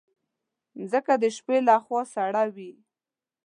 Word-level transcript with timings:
مځکه 0.77 1.13
د 1.21 1.25
شپې 1.35 1.57
له 1.67 1.75
خوا 1.83 2.01
سړه 2.13 2.43
وي. 2.55 2.71